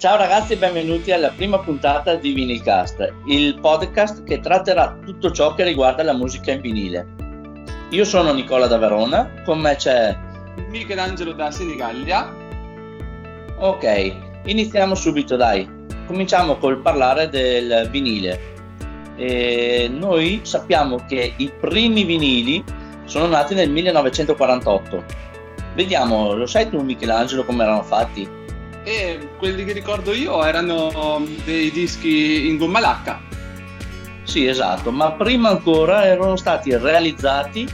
[0.00, 5.52] Ciao ragazzi e benvenuti alla prima puntata di Vinilcast, il podcast che tratterà tutto ciò
[5.52, 7.06] che riguarda la musica in vinile.
[7.90, 10.16] Io sono Nicola da Verona, con me c'è
[10.70, 12.34] Michelangelo da Senigallia.
[13.58, 14.14] Ok,
[14.46, 15.68] iniziamo subito dai.
[16.06, 18.40] Cominciamo col parlare del vinile.
[19.16, 22.64] E noi sappiamo che i primi vinili
[23.04, 25.04] sono nati nel 1948.
[25.74, 28.39] Vediamo, lo sai tu Michelangelo come erano fatti?
[28.82, 33.20] E quelli che ricordo io erano dei dischi in gomma lacca.
[34.22, 37.68] Sì, esatto, ma prima ancora erano stati realizzati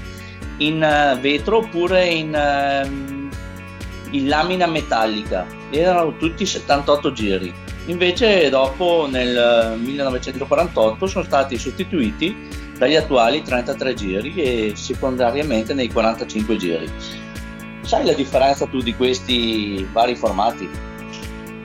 [0.59, 5.47] in uh, vetro oppure in, uh, in, lamina metallica.
[5.71, 7.53] Erano tutti 78 giri.
[7.87, 12.35] Invece dopo nel 1948 sono stati sostituiti
[12.79, 16.91] dagli attuali 33 giri e secondariamente nei 45 giri.
[17.83, 20.69] Sai la differenza tu di questi vari formati?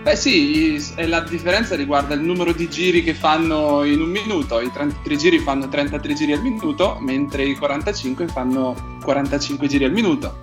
[0.02, 4.72] Beh sì, la differenza riguarda il numero di giri che fanno in un minuto, i
[4.72, 10.40] 33 giri fanno 33 giri al minuto, mentre i 45 fanno 45 giri al minuto.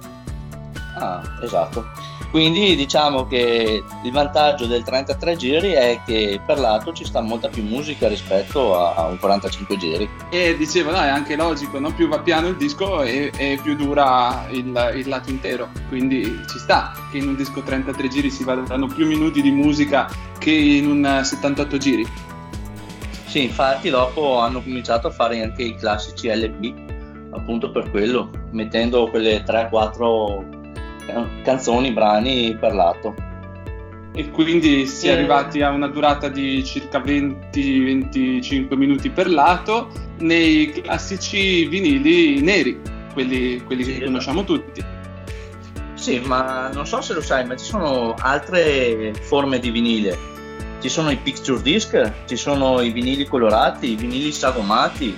[0.96, 1.86] Ah, esatto.
[2.30, 7.48] Quindi diciamo che il vantaggio del 33 giri è che per lato ci sta molta
[7.48, 10.08] più musica rispetto a un 45 giri.
[10.30, 11.92] E dicevo, no, è anche logico, no?
[11.92, 15.70] più va piano il disco e, e più dura il, il, lato intero.
[15.88, 20.06] Quindi ci sta che in un disco 33 giri si vadano più minuti di musica
[20.38, 22.06] che in un 78 giri.
[23.24, 26.74] Sì, infatti dopo hanno cominciato a fare anche i classici LP,
[27.32, 30.57] appunto per quello, mettendo quelle 3-4
[31.42, 33.14] canzoni, brani per lato.
[34.14, 40.72] E quindi si è arrivati a una durata di circa 20-25 minuti per lato nei
[40.72, 42.80] classici vinili neri,
[43.12, 44.10] quelli, quelli sì, che esatto.
[44.10, 44.84] conosciamo tutti.
[45.94, 50.18] Sì, ma non so se lo sai, ma ci sono altre forme di vinile.
[50.80, 55.14] Ci sono i picture disc, ci sono i vinili colorati, i vinili sagomati.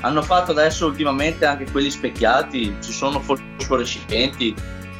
[0.00, 4.54] Hanno fatto adesso ultimamente anche quelli specchiati, ci sono fosforescenti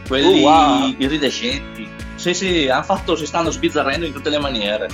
[0.08, 0.94] quelli oh, wow.
[0.98, 1.88] iridescenti.
[2.16, 4.88] Sì, sì, hanno fatto, si stanno sbizzarrendo in tutte le maniere.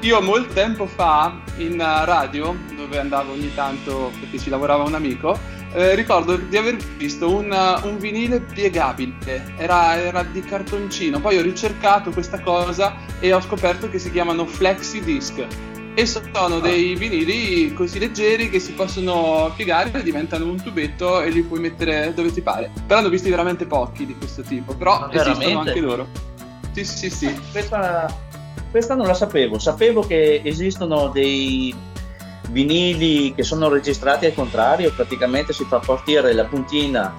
[0.00, 5.38] Io molto tempo fa in radio, dove andavo ogni tanto perché ci lavorava un amico,
[5.72, 11.42] eh, ricordo di aver visto un, un vinile piegabile, era, era, di cartoncino, poi ho
[11.42, 15.46] ricercato questa cosa e ho scoperto che si chiamano flexi disc
[15.94, 21.30] e sono dei vinili così leggeri che si possono piegare e diventano un tubetto e
[21.30, 22.70] li puoi mettere dove ti pare.
[22.86, 25.70] Però hanno visti veramente pochi di questo tipo, però Ma esistono veramente?
[25.70, 26.06] anche loro.
[26.72, 27.40] Sì, sì, sì.
[27.52, 28.12] Questa,
[28.72, 31.72] questa non la sapevo, sapevo che esistono dei
[32.50, 37.14] vinili che sono registrati al contrario, praticamente si fa partire la puntina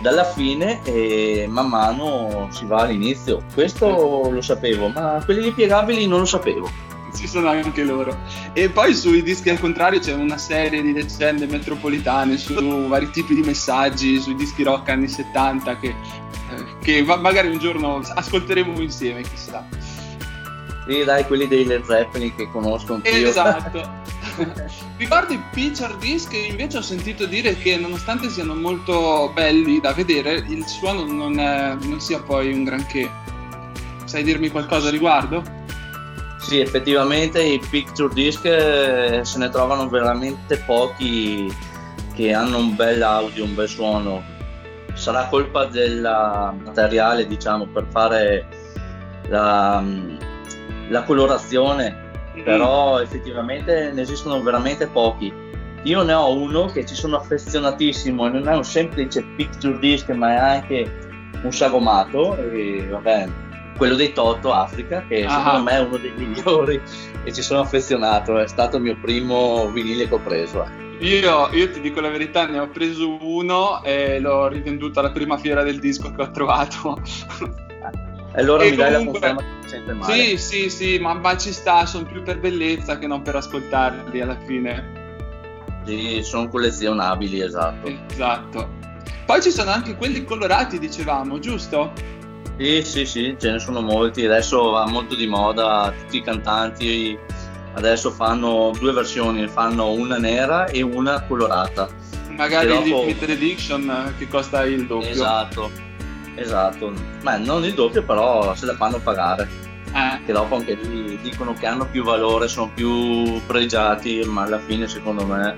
[0.00, 3.42] dalla fine e man mano si va all'inizio.
[3.52, 8.16] Questo lo sapevo, ma quelli piegabili non lo sapevo ci sono anche loro.
[8.52, 12.54] E poi sui dischi al contrario c'è una serie di leggende metropolitane su
[12.86, 18.02] vari tipi di messaggi, sui dischi rock anni 70 che, eh, che magari un giorno
[18.02, 19.66] ascolteremo insieme, chissà.
[20.86, 23.28] Sì, dai, quelli dei Led Zeppelin che conosco anch'io.
[23.28, 24.04] Esatto.
[24.96, 30.44] Riguardo i picture disc, invece ho sentito dire che nonostante siano molto belli da vedere,
[30.48, 33.10] il suono non, è, non sia poi un granché.
[34.04, 35.55] Sai dirmi qualcosa a riguardo?
[36.46, 41.52] Sì, effettivamente i picture disc eh, se ne trovano veramente pochi
[42.14, 44.22] che hanno un bel audio, un bel suono.
[44.94, 46.00] Sarà colpa del
[46.62, 48.46] materiale, diciamo, per fare
[49.26, 49.82] la,
[50.88, 52.44] la colorazione, mm-hmm.
[52.44, 55.32] però effettivamente ne esistono veramente pochi.
[55.82, 60.30] Io ne ho uno che ci sono affezionatissimo, non è un semplice picture disc, ma
[60.30, 61.08] è anche
[61.42, 63.28] un sagomato e vabbè,
[63.76, 65.30] quello dei Toto Africa, che ah.
[65.30, 66.80] secondo me è uno dei migliori
[67.24, 70.64] e ci sono affezionato, è stato il mio primo vinile che ho preso.
[70.64, 70.84] Eh.
[71.00, 75.36] Io, io, ti dico la verità, ne ho preso uno e l'ho rivenduto alla prima
[75.36, 77.00] fiera del disco che ho trovato.
[78.32, 80.14] E allora e mi comunque, dai la conferma che sente male.
[80.14, 84.20] Sì, sì, sì, ma, ma ci sta, sono più per bellezza che non per ascoltarli
[84.20, 85.04] alla fine.
[85.84, 87.92] Sì, sono collezionabili, esatto.
[88.10, 88.68] Esatto.
[89.24, 91.92] Poi ci sono anche quelli colorati, dicevamo, giusto?
[92.58, 94.24] Sì, sì, sì, ce ne sono molti.
[94.24, 97.18] Adesso va molto di moda, tutti i cantanti
[97.76, 101.88] adesso fanno due versioni, fanno una nera e una colorata.
[102.30, 103.00] Magari dopo...
[103.00, 105.08] Limited Edition che costa il doppio.
[105.08, 105.70] Esatto,
[106.34, 106.92] esatto.
[107.22, 109.48] Ma non il doppio, però se la fanno pagare.
[109.92, 110.24] Eh.
[110.24, 114.88] Che dopo anche lì dicono che hanno più valore, sono più pregiati, ma alla fine
[114.88, 115.56] secondo me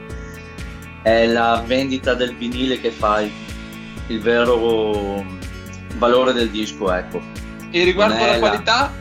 [1.03, 3.31] è la vendita del vinile che fa il,
[4.09, 5.25] il vero
[5.99, 7.21] valore del disco, ecco.
[7.71, 8.93] E riguardo alla qualità?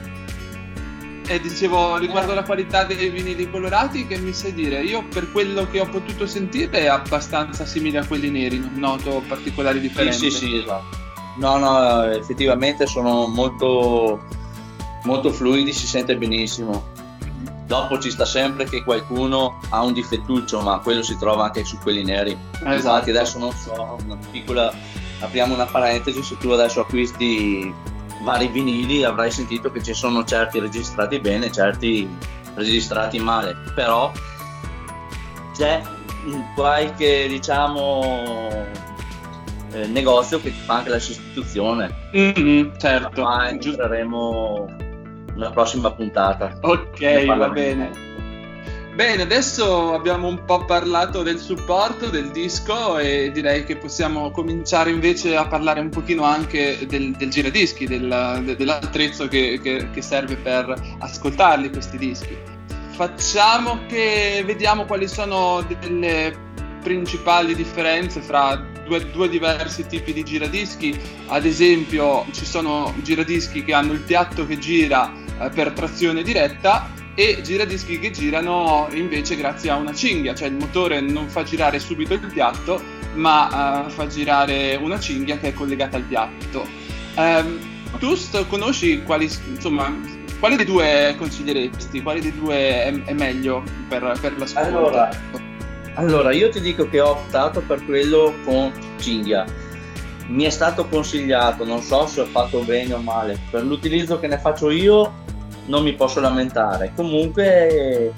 [1.29, 4.81] E dicevo, riguardo la qualità dei vinili colorati, che mi sai dire?
[4.81, 9.21] Io per quello che ho potuto sentire è abbastanza simile a quelli neri, non noto
[9.27, 10.29] particolari differenze.
[10.29, 10.97] Sì, sì, sì, esatto.
[11.37, 14.25] No, no, effettivamente sono molto,
[15.03, 16.95] molto fluidi, si sente benissimo.
[17.65, 21.77] Dopo ci sta sempre che qualcuno ha un difettuccio, ma quello si trova anche su
[21.79, 22.35] quelli neri.
[22.53, 22.73] Esatto.
[22.73, 24.73] Infatti adesso non so, una piccola,
[25.19, 27.73] apriamo una parentesi, se tu adesso acquisti
[28.23, 32.07] vari vinili avrai sentito che ci sono certi registrati bene, certi
[32.55, 34.11] registrati male, però
[35.55, 35.81] c'è
[36.55, 38.49] qualche diciamo
[39.71, 41.93] eh, negozio che ti fa anche la sostituzione.
[42.15, 43.21] Mm-hmm, certo.
[43.21, 44.67] Ma entreremo
[45.33, 46.57] nella prossima puntata.
[46.61, 47.91] Ok, va bene.
[48.97, 54.89] Bene, adesso abbiamo un po' parlato del supporto del disco e direi che possiamo cominciare
[54.89, 60.35] invece a parlare un pochino anche del, del giradischi, del, dell'attrezzo che, che, che serve
[60.37, 62.35] per ascoltarli questi dischi.
[62.89, 66.35] Facciamo che vediamo quali sono delle
[66.81, 70.99] principali differenze fra due, due, diversi tipi di giradischi.
[71.27, 77.05] Ad esempio, ci sono giradischi che hanno il piatto che gira eh, per trazione diretta
[77.19, 81.79] e giradischi che girano invece grazie a una cinghia, cioè il motore non fa girare
[81.79, 82.79] subito il piatto,
[83.15, 86.63] ma uh, fa girare una cinghia che è collegata al piatto.
[87.15, 87.57] Um,
[87.97, 89.91] tu st- conosci quali, insomma,
[90.37, 92.03] quali dei due consiglieresti?
[92.03, 94.77] Quali dei due è, è meglio per, per l'ascolto?
[94.77, 95.09] Allora,
[95.95, 99.43] allora, io ti dico che ho optato per quello con cinghia.
[100.27, 104.27] Mi è stato consigliato, non so se ho fatto bene o male, per l'utilizzo che
[104.27, 105.25] ne faccio io
[105.67, 106.91] non mi posso lamentare.
[106.95, 108.13] Comunque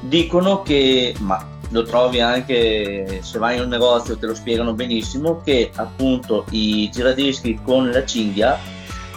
[0.00, 5.40] dicono che, ma lo trovi anche se vai in un negozio te lo spiegano benissimo,
[5.42, 8.58] che appunto i giradischi con la cinghia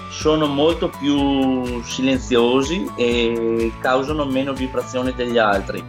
[0.09, 5.83] sono molto più silenziosi e causano meno vibrazioni degli altri.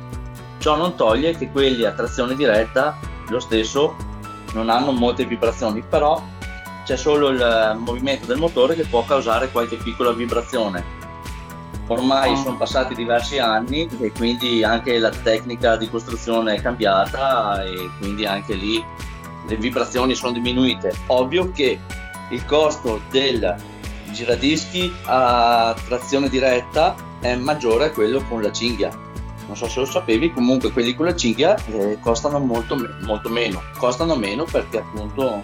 [0.58, 2.98] Ciò non toglie che quelli a trazione diretta
[3.28, 3.94] lo stesso
[4.52, 6.20] non hanno molte vibrazioni, però
[6.84, 11.05] c'è solo il movimento del motore che può causare qualche piccola vibrazione
[11.88, 12.36] Ormai oh.
[12.36, 18.26] sono passati diversi anni e quindi anche la tecnica di costruzione è cambiata e quindi
[18.26, 18.84] anche lì
[19.46, 20.92] le vibrazioni sono diminuite.
[21.06, 21.78] Ovvio che
[22.30, 23.54] il costo del
[24.10, 28.90] giradischi a trazione diretta è maggiore a quello con la cinghia.
[29.46, 33.62] Non so se lo sapevi, comunque quelli con la cinghia eh, costano molto, molto meno.
[33.78, 35.40] Costano meno perché appunto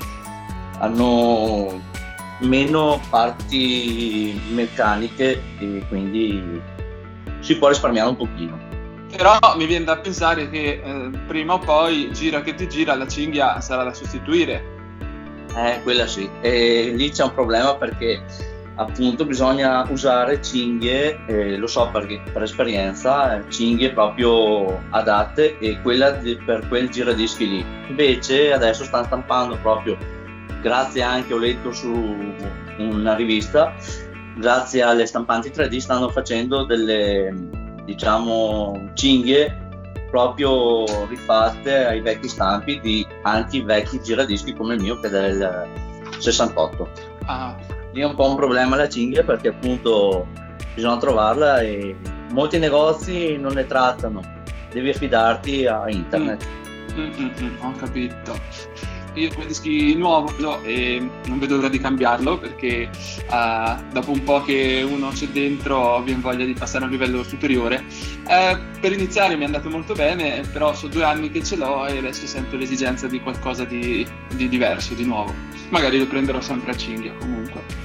[0.79, 1.81] hanno
[2.43, 6.61] meno parti meccaniche e quindi
[7.41, 8.59] si può risparmiare un pochino.
[9.15, 13.07] Però mi viene da pensare che eh, prima o poi, gira che ti gira, la
[13.07, 14.65] cinghia sarà da sostituire.
[15.55, 16.29] Eh, quella sì.
[16.41, 18.23] E lì c'è un problema perché
[18.77, 26.13] appunto bisogna usare cinghie, eh, lo so perché, per esperienza, cinghie proprio adatte e quella
[26.13, 27.65] di, per quel giradischi lì.
[27.89, 29.99] Invece adesso stanno stampando proprio
[30.63, 31.93] grazie anche ho letto su
[32.79, 33.75] una rivista,
[34.37, 39.59] grazie alle stampanti 3D stanno facendo delle diciamo cinghie
[40.09, 45.11] proprio rifatte ai vecchi stampi di anche i vecchi giradischi come il mio che è
[45.11, 45.67] del
[46.19, 46.89] 68.
[47.25, 47.57] Ah.
[47.93, 50.27] Lì è un po' un problema la cinghia perché appunto
[50.75, 51.97] bisogna trovarla e
[52.31, 54.21] molti negozi non ne trattano,
[54.71, 56.47] devi affidarti a internet.
[56.47, 57.01] Mm.
[57.01, 58.39] Mm, mm, mm ho capito
[59.15, 62.91] io come dischi nuovo e non vedo l'ora di cambiarlo perché
[63.29, 67.23] uh, dopo un po' che uno c'è dentro viene voglia di passare a un livello
[67.23, 67.85] superiore.
[68.25, 71.87] Uh, per iniziare mi è andato molto bene, però sono due anni che ce l'ho
[71.87, 75.35] e adesso sento l'esigenza di qualcosa di, di diverso, di nuovo.
[75.69, 77.82] Magari lo prenderò sempre a cinghia comunque.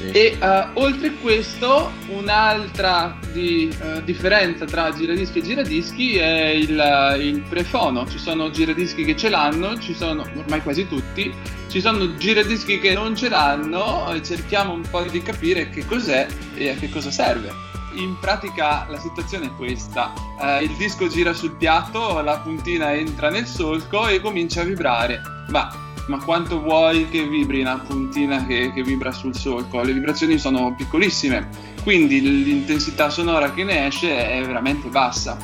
[0.00, 7.42] E uh, oltre questo, un'altra di, uh, differenza tra giradischi e giradischi è il, il,
[7.42, 8.08] prefono.
[8.08, 11.32] Ci sono giradischi che ce l'hanno, ci sono ormai quasi tutti,
[11.68, 16.70] ci sono giradischi che non ce l'hanno cerchiamo un po' di capire che cos'è e
[16.70, 17.52] a che cosa serve.
[17.96, 23.28] In pratica la situazione è questa, uh, il disco gira sul piatto, la puntina entra
[23.28, 28.72] nel solco e comincia a vibrare, ma ma quanto vuoi che vibri una puntina che,
[28.72, 29.80] che, vibra sul solco?
[29.80, 31.48] Le vibrazioni sono piccolissime,
[31.84, 35.38] quindi l'intensità sonora che ne esce è veramente bassa.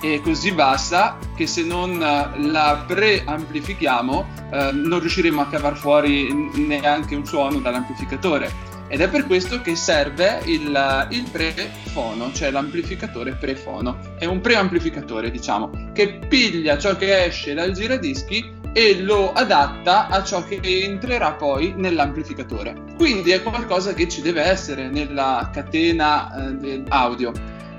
[0.00, 7.16] È così bassa che se non la preamplifichiamo eh, non riusciremo a cavar fuori neanche
[7.16, 8.70] un suono dall'amplificatore.
[8.86, 13.98] Ed è per questo che serve il, il prefono, cioè l'amplificatore prefono.
[14.18, 20.22] È un preamplificatore, diciamo, che piglia ciò che esce dal giradischi e lo adatta a
[20.22, 22.74] ciò che entrerà poi nell'amplificatore.
[22.96, 27.32] Quindi è qualcosa che ci deve essere nella catena eh, audio.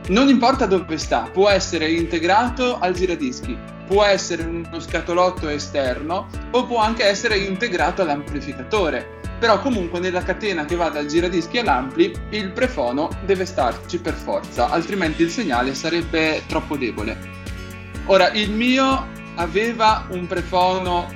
[0.09, 3.57] Non importa dove sta, può essere integrato al giradischi,
[3.87, 9.21] può essere uno scatolotto esterno o può anche essere integrato all'amplificatore.
[9.39, 14.69] Però comunque nella catena che va dal giradischi all'ampli il prefono deve starci per forza,
[14.69, 17.41] altrimenti il segnale sarebbe troppo debole.
[18.05, 21.11] Ora, il mio aveva un prefono,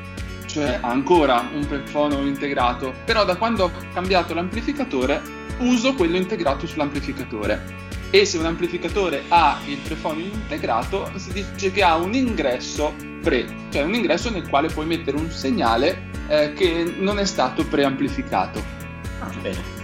[0.45, 5.21] cioè ancora un prefono integrato, però da quando ho cambiato l'amplificatore
[5.59, 7.85] uso quello integrato sull'amplificatore.
[8.09, 13.45] E se un amplificatore ha il prefono integrato, si dice che ha un ingresso pre,
[13.69, 18.63] cioè un ingresso nel quale puoi mettere un segnale eh, che non è stato preamplificato.
[19.19, 19.75] Ah, bene.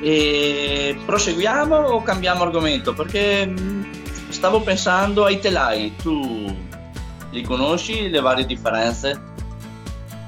[0.00, 2.94] E proseguiamo o cambiamo argomento?
[2.94, 3.82] Perché mm,
[4.28, 6.54] stavo pensando ai telai, tu
[7.36, 9.34] li conosci le varie differenze?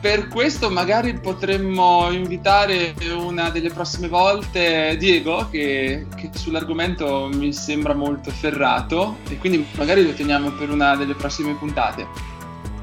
[0.01, 7.95] Per questo magari potremmo invitare una delle prossime volte Diego, che, che, sull'argomento mi sembra
[7.95, 12.07] molto ferrato, e quindi magari lo teniamo per una delle prossime puntate.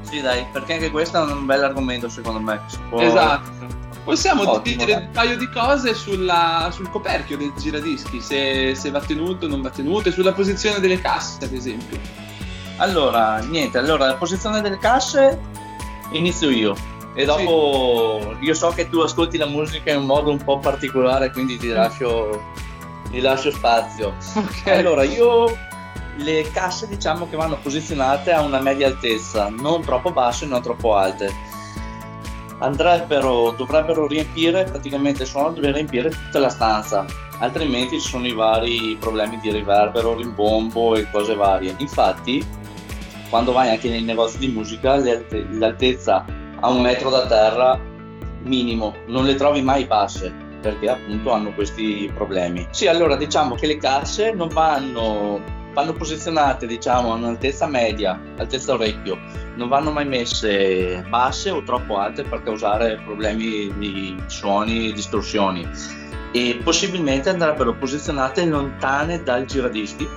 [0.02, 2.60] Sì, dai, perché anche questo è un bel argomento secondo me.
[2.90, 3.00] Può...
[3.00, 3.84] Esatto.
[4.04, 5.02] Possiamo Ottimo, dire dai.
[5.04, 9.62] un paio di cose sulla, sul coperchio del giradischi, se, se va tenuto o non
[9.62, 12.25] va tenuto, e sulla posizione delle casse, ad esempio.
[12.78, 15.40] Allora, niente, allora la posizione delle casse
[16.10, 16.74] inizio io.
[17.14, 18.44] E dopo sì.
[18.44, 21.68] io so che tu ascolti la musica in un modo un po' particolare, quindi ti
[21.68, 22.42] lascio,
[23.10, 24.14] ti lascio spazio.
[24.36, 24.78] Okay.
[24.78, 25.56] Allora, io
[26.16, 30.60] le casse diciamo che vanno posizionate a una media altezza, non troppo basse e non
[30.60, 31.32] troppo alte.
[32.58, 37.04] Andrebbero, dovrebbero riempire, praticamente il suono deve riempire tutta la stanza,
[37.38, 41.74] altrimenti ci sono i vari problemi di riverbero, rimbombo e cose varie.
[41.78, 42.44] Infatti,
[43.28, 44.96] quando vai anche nei negozi di musica,
[45.52, 46.24] l'altezza
[46.60, 47.78] a un metro da terra
[48.42, 52.66] minimo, non le trovi mai basse perché appunto hanno questi problemi.
[52.70, 58.72] Sì, allora diciamo che le casse non vanno vanno posizionate diciamo a un'altezza media, altezza
[58.72, 59.18] orecchio,
[59.56, 65.68] non vanno mai messe basse o troppo alte per causare problemi di suoni distorsioni
[66.32, 70.08] e possibilmente andrebbero posizionate lontane dal giradischi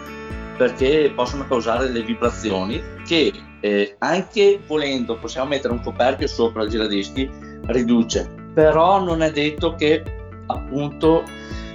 [0.60, 6.70] perché possono causare le vibrazioni che eh, anche volendo possiamo mettere un coperchio sopra il
[6.70, 7.30] giradischi
[7.68, 10.04] riduce però non è detto che
[10.48, 11.24] appunto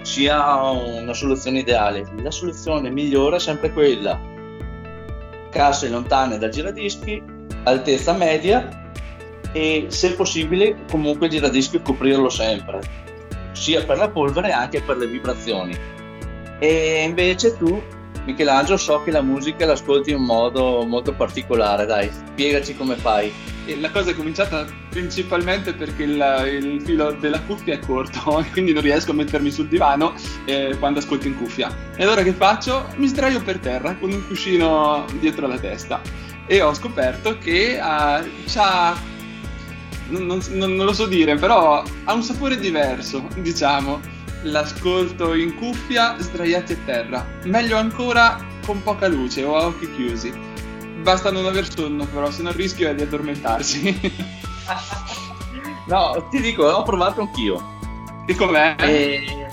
[0.03, 2.07] sia una soluzione ideale.
[2.23, 4.21] La soluzione migliore è sempre quella.
[5.50, 7.23] Casse lontane dal giradischi,
[7.62, 8.93] altezza media
[9.53, 12.81] e se possibile comunque il giradischi coprirlo sempre,
[13.53, 15.75] sia per la polvere che per le vibrazioni.
[16.59, 17.83] E invece tu,
[18.25, 23.33] Michelangelo, so che la musica l'ascolti in un modo molto particolare, dai, spiegaci come fai.
[23.81, 28.83] La cosa è cominciata principalmente perché il, il, filo della cuffia è corto, quindi non
[28.83, 30.14] riesco a mettermi sul divano
[30.45, 31.75] eh, quando ascolto in cuffia.
[31.97, 32.87] E allora che faccio?
[32.97, 36.00] Mi sdraio per terra con un cuscino dietro la testa
[36.47, 39.12] e ho scoperto che uh, c'ha
[40.09, 44.00] non, non, non, lo so dire, però ha un sapore diverso, diciamo.
[44.45, 47.27] L'ascolto in cuffia sdraiati a terra.
[47.45, 50.53] Meglio ancora con poca luce o a occhi chiusi
[51.05, 54.01] basta non aver sonno, però se no il rischio è di addormentarsi.
[55.87, 57.63] no, ti dico, ho provato anch'io.
[58.27, 58.75] E com'è?
[58.79, 59.47] E...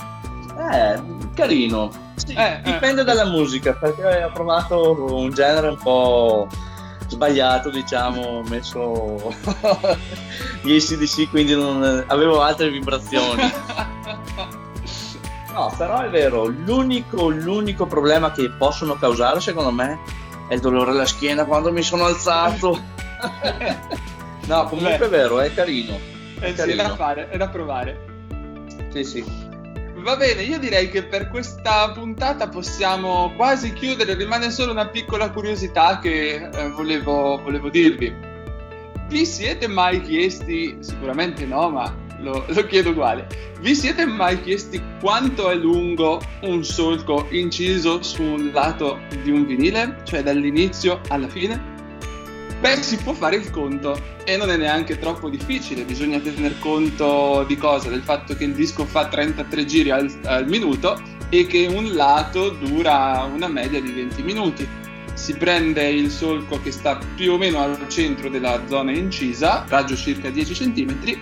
[0.72, 1.02] Eh,
[1.34, 1.90] carino.
[2.14, 3.04] Sì, eh, dipende eh.
[3.04, 6.48] dalla musica, perché ho provato un genere un po'
[7.06, 9.34] sbagliato, diciamo, messo
[10.62, 12.04] gli ACDC, quindi non...
[12.06, 13.42] avevo altre vibrazioni.
[15.52, 19.98] No, però è vero, l'unico, l'unico problema che possono causare, secondo me,
[20.48, 22.80] è il dolore alla schiena quando mi sono alzato.
[24.46, 25.04] no, comunque Beh.
[25.04, 25.98] è vero, è carino.
[26.38, 26.82] È, eh carino.
[26.82, 28.00] Sì, è da fare, è da provare.
[28.92, 29.50] Sì, sì.
[29.96, 35.30] Va bene, io direi che per questa puntata possiamo quasi chiudere, rimane solo una piccola
[35.30, 38.12] curiosità che eh, volevo, volevo dirvi.
[39.06, 43.26] Vi siete mai chiesti, sicuramente no, ma lo, lo chiedo uguale.
[43.60, 49.44] Vi siete mai chiesti quanto è lungo un solco inciso su un lato di un
[49.44, 51.70] vinile, cioè dall'inizio alla fine?
[52.60, 57.44] Beh, si può fare il conto e non è neanche troppo difficile, bisogna tener conto
[57.46, 57.88] di cosa?
[57.88, 62.50] Del fatto che il disco fa 33 giri al, al minuto e che un lato
[62.50, 64.68] dura una media di 20 minuti.
[65.14, 69.96] Si prende il solco che sta più o meno al centro della zona incisa, raggio
[69.96, 71.18] circa 10 cm,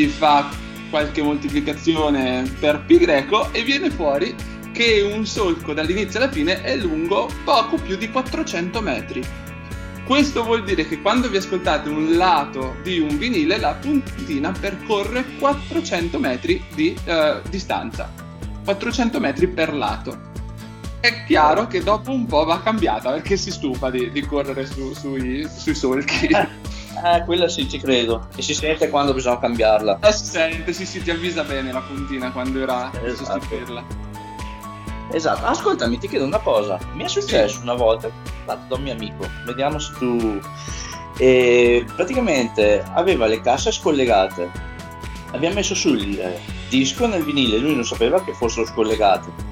[0.00, 0.48] si fa
[0.88, 4.34] qualche moltiplicazione per pi greco e viene fuori
[4.72, 9.22] che un solco dall'inizio alla fine è lungo poco più di 400 metri.
[10.06, 15.24] questo vuol dire che quando vi ascoltate un lato di un vinile, la puntina percorre
[15.38, 18.10] 400 metri di uh, distanza.
[18.64, 20.29] 400 metri per lato.
[21.00, 24.92] È chiaro che dopo un po' va cambiata perché si stufa di, di correre su,
[24.92, 26.28] sui, sui, solchi.
[27.02, 28.28] Eh, quella sì, ci credo.
[28.36, 30.00] E si sente quando bisogna cambiarla.
[30.02, 33.40] Eh, si sente, sì, sì, ti avvisa bene la puntina quando era esatto.
[33.40, 33.84] sostituirla.
[35.10, 36.78] Esatto, ascoltami, ti chiedo una cosa.
[36.92, 37.62] Mi è successo sì.
[37.62, 38.10] una volta,
[38.44, 40.40] fatto da un mio amico, vediamo se tu...
[41.16, 44.50] E praticamente aveva le casse scollegate.
[45.30, 46.38] Abbiamo messo sul
[46.68, 49.49] disco nel vinile, lui non sapeva che fossero scollegate.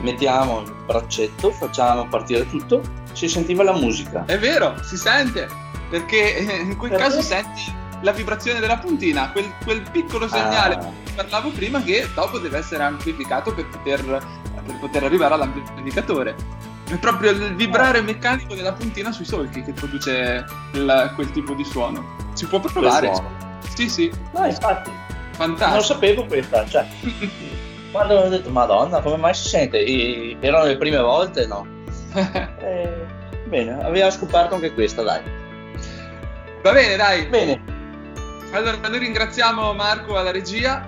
[0.00, 2.80] Mettiamo il braccetto, facciamo partire tutto,
[3.12, 4.24] si sentiva la musica.
[4.24, 5.48] È vero, si sente,
[5.90, 7.04] perché in quel perché?
[7.04, 10.92] caso senti la vibrazione della puntina, quel, quel piccolo segnale ah.
[11.04, 16.36] di parlavo prima che dopo deve essere amplificato per poter, per poter arrivare all'amplificatore.
[16.88, 21.64] È proprio il vibrare meccanico della puntina sui solchi che produce il, quel tipo di
[21.64, 22.16] suono.
[22.32, 23.12] Si può provare.
[23.74, 24.10] Sì, sì.
[24.32, 24.90] No, infatti.
[25.32, 25.70] Fantastico.
[25.70, 26.86] Non sapevo questa, cioè.
[27.90, 29.78] quando ho detto Madonna, come mai si sente?
[29.78, 31.66] E erano le prime volte, no?
[32.60, 33.06] eh,
[33.46, 35.22] bene, aveva scoperto anche questa, dai.
[36.62, 37.26] Va bene, dai.
[37.26, 37.62] Bene.
[38.52, 40.86] Allora, noi ringraziamo Marco alla regia.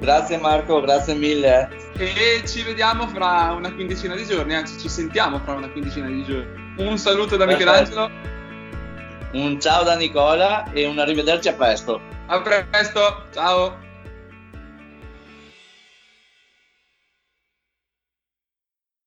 [0.00, 1.68] Grazie Marco, grazie mille.
[1.96, 6.24] E ci vediamo fra una quindicina di giorni, anzi ci sentiamo fra una quindicina di
[6.24, 6.74] giorni.
[6.78, 7.70] Un saluto da Perfetto.
[7.70, 8.10] Michelangelo.
[9.32, 12.00] Un ciao da Nicola e un arrivederci a presto.
[12.26, 13.86] A presto, ciao.